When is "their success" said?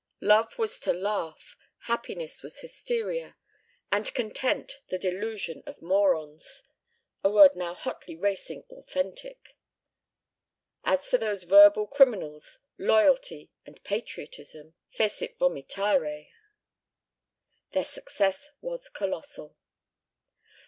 17.73-18.49